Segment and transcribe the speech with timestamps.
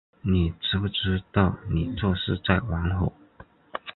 [0.23, 3.13] 你知不知道你这是在玩火